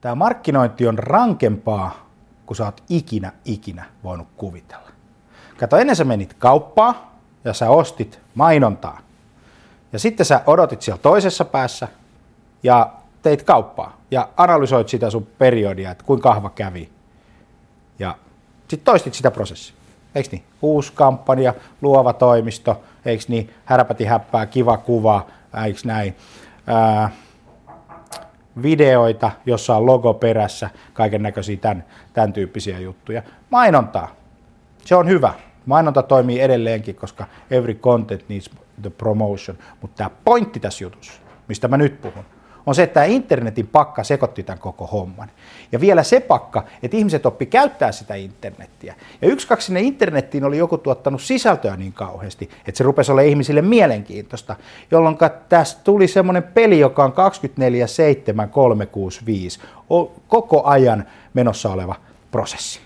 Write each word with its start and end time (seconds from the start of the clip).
tämä 0.00 0.14
markkinointi 0.14 0.86
on 0.86 0.98
rankempaa, 0.98 2.06
kuin 2.46 2.56
sä 2.56 2.64
oot 2.64 2.82
ikinä, 2.88 3.32
ikinä 3.44 3.84
voinut 4.04 4.28
kuvitella. 4.36 4.90
Kato, 5.58 5.76
ennen 5.76 5.96
sä 5.96 6.04
menit 6.04 6.34
kauppaan 6.34 6.94
ja 7.44 7.52
sä 7.52 7.70
ostit 7.70 8.20
mainontaa. 8.34 9.00
Ja 9.92 9.98
sitten 9.98 10.26
sä 10.26 10.42
odotit 10.46 10.82
siellä 10.82 11.02
toisessa 11.02 11.44
päässä 11.44 11.88
ja 12.62 12.92
teit 13.22 13.42
kauppaa 13.42 13.96
ja 14.10 14.28
analysoit 14.36 14.88
sitä 14.88 15.10
sun 15.10 15.26
periodia, 15.38 15.90
että 15.90 16.04
kuinka 16.04 16.28
kahva 16.28 16.50
kävi. 16.50 16.88
Ja 17.98 18.16
sitten 18.68 18.84
toistit 18.84 19.14
sitä 19.14 19.30
prosessia. 19.30 19.76
Eikö 20.14 20.28
niin? 20.32 20.44
Uusi 20.62 20.92
kampanja, 20.94 21.54
luova 21.82 22.12
toimisto, 22.12 22.80
eikö 23.04 23.24
niin? 23.28 23.54
Härpäti 23.64 24.04
häppää, 24.04 24.46
kiva 24.46 24.76
kuva, 24.76 25.26
eikö 25.64 25.80
näin? 25.84 26.16
Ää, 26.66 27.10
videoita, 28.62 29.30
jossa 29.46 29.76
on 29.76 29.86
logo 29.86 30.14
perässä, 30.14 30.70
kaiken 30.92 31.22
näköisiä 31.22 31.56
tämän, 31.56 31.84
tämän 32.12 32.32
tyyppisiä 32.32 32.78
juttuja. 32.78 33.22
Mainontaa. 33.50 34.16
Se 34.84 34.94
on 34.94 35.08
hyvä. 35.08 35.34
Mainonta 35.66 36.02
toimii 36.02 36.40
edelleenkin, 36.40 36.94
koska 36.94 37.26
every 37.50 37.74
content 37.74 38.28
needs 38.28 38.50
the 38.82 38.90
promotion. 38.90 39.58
Mutta 39.80 39.96
tämä 39.96 40.10
pointti 40.24 40.60
tässä 40.60 40.84
jutussa, 40.84 41.12
mistä 41.48 41.68
mä 41.68 41.76
nyt 41.76 42.00
puhun, 42.00 42.24
on 42.66 42.74
se, 42.74 42.82
että 42.82 42.94
tämä 42.94 43.06
internetin 43.06 43.66
pakka 43.66 44.04
sekoitti 44.04 44.42
tämän 44.42 44.58
koko 44.58 44.86
homman. 44.86 45.30
Ja 45.72 45.80
vielä 45.80 46.02
se 46.02 46.20
pakka, 46.20 46.64
että 46.82 46.96
ihmiset 46.96 47.26
oppi 47.26 47.46
käyttää 47.46 47.92
sitä 47.92 48.14
internettiä. 48.14 48.94
Ja 49.22 49.28
yksi, 49.28 49.48
kaksi 49.48 49.66
sinne 49.66 49.80
internettiin 49.80 50.44
oli 50.44 50.58
joku 50.58 50.78
tuottanut 50.78 51.22
sisältöä 51.22 51.76
niin 51.76 51.92
kauheasti, 51.92 52.50
että 52.66 52.78
se 52.78 52.84
rupesi 52.84 53.12
olla 53.12 53.22
ihmisille 53.22 53.62
mielenkiintoista, 53.62 54.56
jolloin 54.90 55.18
tästä 55.48 55.80
tuli 55.84 56.08
semmoinen 56.08 56.42
peli, 56.42 56.78
joka 56.78 57.04
on 57.04 57.12
24, 57.12 57.86
7, 57.86 58.50
365, 58.50 59.60
koko 60.28 60.64
ajan 60.64 61.04
menossa 61.34 61.70
oleva 61.70 61.94
prosessi. 62.30 62.80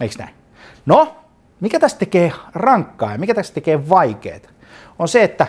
Eikö 0.00 0.14
näin? 0.18 0.34
No, 0.86 1.16
mikä 1.60 1.80
tästä 1.80 1.98
tekee 1.98 2.32
rankkaa 2.54 3.12
ja 3.12 3.18
mikä 3.18 3.34
tästä 3.34 3.54
tekee 3.54 3.88
vaikeaa, 3.88 4.38
on 4.98 5.08
se, 5.08 5.22
että 5.22 5.46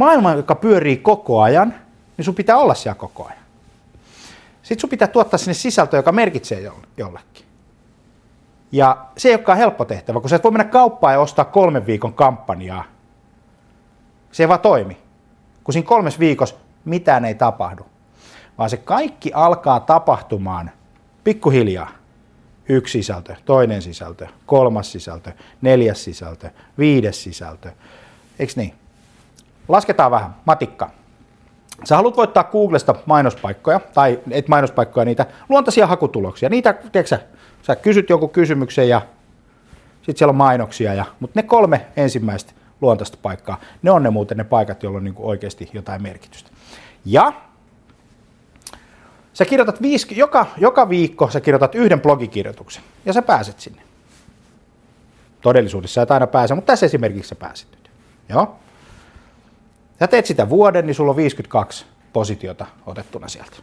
maailma, 0.00 0.34
joka 0.34 0.54
pyörii 0.54 0.96
koko 0.96 1.40
ajan, 1.40 1.74
niin 2.16 2.24
sun 2.24 2.34
pitää 2.34 2.56
olla 2.56 2.74
siellä 2.74 2.98
koko 2.98 3.24
ajan. 3.24 3.44
Sitten 4.62 4.80
sun 4.80 4.90
pitää 4.90 5.08
tuottaa 5.08 5.38
sinne 5.38 5.54
sisältöä, 5.54 5.98
joka 5.98 6.12
merkitsee 6.12 6.72
jollekin. 6.96 7.44
Ja 8.72 9.06
se 9.16 9.28
ei 9.28 9.34
olekaan 9.34 9.58
helppo 9.58 9.84
tehtävä, 9.84 10.20
kun 10.20 10.30
sä 10.30 10.36
et 10.36 10.44
voi 10.44 10.52
mennä 10.52 10.64
kauppaan 10.64 11.14
ja 11.14 11.20
ostaa 11.20 11.44
kolmen 11.44 11.86
viikon 11.86 12.14
kampanjaa. 12.14 12.84
Se 14.32 14.42
ei 14.42 14.48
vaan 14.48 14.60
toimi. 14.60 14.96
Kun 15.64 15.72
siinä 15.72 15.88
kolmes 15.88 16.18
viikossa 16.18 16.56
mitään 16.84 17.24
ei 17.24 17.34
tapahdu. 17.34 17.86
Vaan 18.58 18.70
se 18.70 18.76
kaikki 18.76 19.30
alkaa 19.34 19.80
tapahtumaan 19.80 20.70
pikkuhiljaa. 21.24 21.90
Yksi 22.68 22.92
sisältö, 22.92 23.34
toinen 23.44 23.82
sisältö, 23.82 24.26
kolmas 24.46 24.92
sisältö, 24.92 25.32
neljäs 25.62 26.04
sisältö, 26.04 26.50
viides 26.78 27.22
sisältö. 27.22 27.72
Eikö 28.38 28.52
niin? 28.56 28.74
Lasketaan 29.70 30.10
vähän. 30.10 30.34
Matikka. 30.44 30.90
Sä 31.84 31.96
haluat 31.96 32.16
voittaa 32.16 32.44
Googlesta 32.44 32.94
mainospaikkoja, 33.06 33.80
tai 33.94 34.20
et 34.30 34.48
mainospaikkoja, 34.48 35.04
niitä 35.04 35.26
luontaisia 35.48 35.86
hakutuloksia. 35.86 36.48
Niitä, 36.48 36.72
tiedätkö, 36.72 37.18
sä 37.62 37.76
kysyt 37.76 38.10
jonkun 38.10 38.30
kysymyksen 38.30 38.88
ja 38.88 39.02
sitten 39.96 40.16
siellä 40.16 40.30
on 40.30 40.36
mainoksia, 40.36 40.94
ja, 40.94 41.04
mutta 41.20 41.38
ne 41.38 41.42
kolme 41.42 41.86
ensimmäistä 41.96 42.52
luontaista 42.80 43.18
paikkaa, 43.22 43.60
ne 43.82 43.90
on 43.90 44.02
ne 44.02 44.10
muuten 44.10 44.38
ne 44.38 44.44
paikat, 44.44 44.82
joilla 44.82 44.96
on 44.96 45.04
niin 45.04 45.14
oikeasti 45.18 45.70
jotain 45.72 46.02
merkitystä. 46.02 46.50
Ja 47.04 47.32
sä 49.32 49.44
kirjoitat 49.44 49.82
viisi, 49.82 50.18
joka, 50.18 50.46
joka 50.56 50.88
viikko 50.88 51.30
sä 51.30 51.40
kirjoitat 51.40 51.74
yhden 51.74 52.00
blogikirjoituksen, 52.00 52.82
ja 53.04 53.12
sä 53.12 53.22
pääset 53.22 53.60
sinne. 53.60 53.82
Todellisuudessa 55.40 56.02
et 56.02 56.10
aina 56.10 56.26
pääse, 56.26 56.54
mutta 56.54 56.72
tässä 56.72 56.86
esimerkiksi 56.86 57.28
sä 57.28 57.34
pääset 57.34 57.68
nyt. 57.70 57.90
Joo? 58.28 58.56
Sä 60.00 60.06
teet 60.06 60.26
sitä 60.26 60.48
vuoden, 60.48 60.86
niin 60.86 60.94
sulla 60.94 61.10
on 61.10 61.16
52 61.16 61.86
positiota 62.12 62.66
otettuna 62.86 63.28
sieltä. 63.28 63.56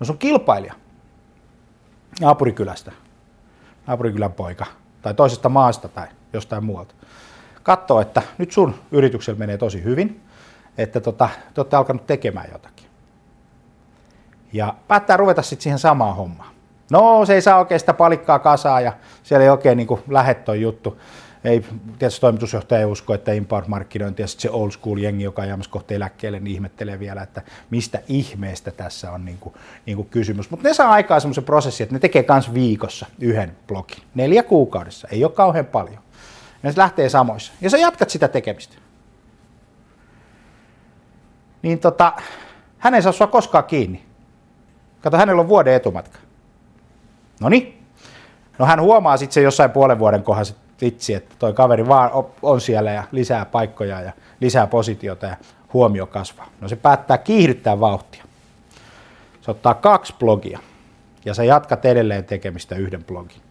No 0.00 0.06
sun 0.06 0.18
kilpailija, 0.18 0.74
naapurikylästä, 2.20 2.92
naapurikylän 3.86 4.32
poika, 4.32 4.66
tai 5.02 5.14
toisesta 5.14 5.48
maasta 5.48 5.88
tai 5.88 6.06
jostain 6.32 6.64
muualta, 6.64 6.94
katsoo, 7.62 8.00
että 8.00 8.22
nyt 8.38 8.52
sun 8.52 8.74
yrityksellä 8.90 9.38
menee 9.38 9.58
tosi 9.58 9.84
hyvin, 9.84 10.20
että 10.78 11.00
tota, 11.00 11.28
te 11.54 11.60
olette 11.60 11.76
alkanut 11.76 12.06
tekemään 12.06 12.48
jotakin. 12.52 12.86
Ja 14.52 14.74
päättää 14.88 15.16
ruveta 15.16 15.42
sitten 15.42 15.62
siihen 15.62 15.78
samaan 15.78 16.16
hommaan. 16.16 16.50
No, 16.90 17.26
se 17.26 17.34
ei 17.34 17.42
saa 17.42 17.58
oikein 17.58 17.80
sitä 17.80 17.94
palikkaa 17.94 18.38
kasaa 18.38 18.80
ja 18.80 18.92
siellä 19.22 19.44
ei 19.44 19.50
oikein 19.50 19.76
niin 19.76 19.88
lähde 20.08 20.56
juttu 20.56 20.98
ei 21.44 21.64
tietysti 21.98 22.20
toimitusjohtaja 22.20 22.78
ei 22.78 22.84
usko, 22.84 23.14
että 23.14 23.32
import-markkinointi 23.32 24.22
ja 24.22 24.26
sitten 24.28 24.42
se 24.42 24.50
old 24.50 24.70
school 24.70 24.98
jengi, 24.98 25.24
joka 25.24 25.42
on 25.42 25.48
jäämässä 25.48 25.70
kohta 25.70 25.94
eläkkeelle, 25.94 26.40
niin 26.40 26.54
ihmettelee 26.54 26.98
vielä, 26.98 27.22
että 27.22 27.42
mistä 27.70 28.02
ihmeestä 28.08 28.70
tässä 28.70 29.12
on 29.12 29.24
niin 29.24 29.38
kuin, 29.38 29.54
niin 29.86 29.96
kuin 29.96 30.08
kysymys. 30.08 30.50
Mutta 30.50 30.68
ne 30.68 30.74
saa 30.74 30.90
aikaa 30.90 31.20
semmoisen 31.20 31.44
prosessin, 31.44 31.84
että 31.84 31.94
ne 31.94 31.98
tekee 31.98 32.24
myös 32.28 32.54
viikossa 32.54 33.06
yhden 33.20 33.56
blogin. 33.66 34.02
Neljä 34.14 34.42
kuukaudessa, 34.42 35.08
ei 35.10 35.24
ole 35.24 35.32
kauhean 35.32 35.66
paljon. 35.66 36.02
Se 36.70 36.72
lähtee 36.76 37.08
samoissa. 37.08 37.52
Ja 37.60 37.70
sä 37.70 37.78
jatkat 37.78 38.10
sitä 38.10 38.28
tekemistä. 38.28 38.76
Niin 41.62 41.78
tota, 41.78 42.12
hän 42.78 42.94
ei 42.94 43.02
saa 43.02 43.12
sua 43.12 43.26
koskaan 43.26 43.64
kiinni. 43.64 44.04
Kato, 45.00 45.16
hänellä 45.16 45.40
on 45.40 45.48
vuoden 45.48 45.74
etumatka. 45.74 46.18
No 47.40 47.48
niin. 47.48 47.84
No 48.58 48.66
hän 48.66 48.80
huomaa 48.80 49.16
sitten 49.16 49.34
se 49.34 49.42
jossain 49.42 49.70
puolen 49.70 49.98
vuoden 49.98 50.22
kohdassa, 50.22 50.54
vitsi, 50.80 51.14
että 51.14 51.34
toi 51.38 51.52
kaveri 51.52 51.88
vaan 51.88 52.10
on 52.42 52.60
siellä 52.60 52.90
ja 52.90 53.04
lisää 53.12 53.44
paikkoja 53.44 54.00
ja 54.00 54.12
lisää 54.40 54.66
positiota 54.66 55.26
ja 55.26 55.36
huomio 55.72 56.06
kasvaa. 56.06 56.48
No 56.60 56.68
se 56.68 56.76
päättää 56.76 57.18
kiihdyttää 57.18 57.80
vauhtia. 57.80 58.24
Se 59.40 59.50
ottaa 59.50 59.74
kaksi 59.74 60.14
blogia 60.18 60.58
ja 61.24 61.34
sä 61.34 61.44
jatkat 61.44 61.84
edelleen 61.84 62.24
tekemistä 62.24 62.74
yhden 62.74 63.04
blogin. 63.04 63.42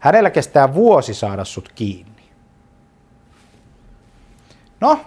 Hänellä 0.00 0.30
kestää 0.30 0.74
vuosi 0.74 1.14
saada 1.14 1.44
sut 1.44 1.72
kiinni. 1.74 2.22
No, 4.80 5.00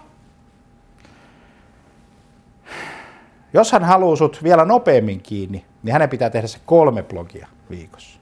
jos 3.54 3.72
hän 3.72 3.84
haluaa 3.84 4.16
sut 4.16 4.44
vielä 4.44 4.66
nopeammin 4.66 5.22
kiinni, 5.22 5.66
niin 5.84 5.94
hänen 5.94 6.10
pitää 6.10 6.30
tehdä 6.30 6.48
se 6.48 6.60
kolme 6.66 7.04
blogia 7.04 7.48
viikossa. 7.70 8.20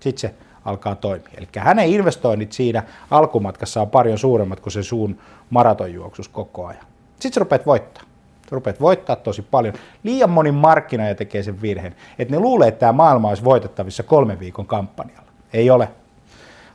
Sitten 0.00 0.20
se 0.20 0.34
alkaa 0.64 0.94
toimia. 0.94 1.30
Eli 1.36 1.48
hänen 1.58 1.88
investoinnit 1.88 2.52
siinä 2.52 2.82
alkumatkassa 3.10 3.80
on 3.80 3.90
paljon 3.90 4.18
suuremmat 4.18 4.60
kuin 4.60 4.72
se 4.72 4.82
suun 4.82 5.18
maratonjuoksus 5.50 6.28
koko 6.28 6.66
ajan. 6.66 6.84
Sitten 7.10 7.32
sä 7.32 7.40
rupeat 7.40 7.66
voittaa. 7.66 8.02
Sä 8.42 8.48
rupeat 8.50 8.80
voittaa 8.80 9.16
tosi 9.16 9.42
paljon. 9.42 9.74
Liian 10.02 10.30
moni 10.30 10.52
markkinoija 10.52 11.14
tekee 11.14 11.42
sen 11.42 11.62
virheen, 11.62 11.96
että 12.18 12.34
ne 12.34 12.40
luulee, 12.40 12.68
että 12.68 12.80
tämä 12.80 12.92
maailma 12.92 13.28
olisi 13.28 13.44
voitettavissa 13.44 14.02
kolmen 14.02 14.38
viikon 14.38 14.66
kampanjalla. 14.66 15.32
Ei 15.52 15.70
ole. 15.70 15.88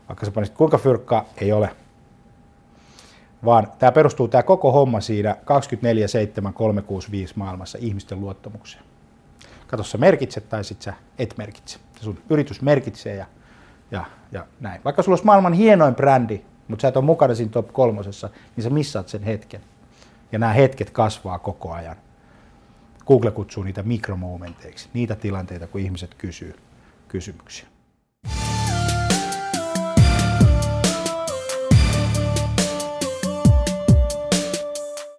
Vaikka 0.07 0.25
sä 0.25 0.31
panisit 0.31 0.55
kuinka 0.55 0.77
fyrkkaa, 0.77 1.25
ei 1.37 1.51
ole. 1.51 1.69
Vaan 3.45 3.67
tämä 3.79 3.91
perustuu 3.91 4.27
tämä 4.27 4.43
koko 4.43 4.71
homma 4.71 5.01
siinä 5.01 5.35
24-7-365 5.35 5.37
maailmassa 7.35 7.77
ihmisten 7.81 8.21
luottamukseen. 8.21 8.83
Kato, 9.67 9.83
sä 9.83 9.97
merkitset 9.97 10.49
tai 10.49 10.63
sit 10.63 10.81
sä 10.81 10.93
et 11.19 11.33
merkitse. 11.37 11.79
Sun 12.01 12.19
yritys 12.29 12.61
merkitsee 12.61 13.15
ja 13.15 13.25
ja, 13.91 14.05
ja 14.31 14.47
näin. 14.59 14.81
Vaikka 14.85 15.03
sulla 15.03 15.13
olisi 15.13 15.25
maailman 15.25 15.53
hienoin 15.53 15.95
brändi, 15.95 16.41
mutta 16.67 16.81
sä 16.81 16.87
et 16.87 16.97
ole 16.97 17.05
mukana 17.05 17.35
siinä 17.35 17.51
top 17.51 17.73
kolmosessa, 17.73 18.29
niin 18.55 18.63
sä 18.63 18.69
missaat 18.69 19.07
sen 19.07 19.23
hetken. 19.23 19.61
Ja 20.31 20.39
nämä 20.39 20.53
hetket 20.53 20.89
kasvaa 20.89 21.39
koko 21.39 21.71
ajan. 21.71 21.95
Google 23.07 23.31
kutsuu 23.31 23.63
niitä 23.63 23.83
mikromomenteiksi, 23.83 24.89
niitä 24.93 25.15
tilanteita, 25.15 25.67
kun 25.67 25.81
ihmiset 25.81 26.13
kysyy 26.13 26.55
kysymyksiä. 27.07 27.67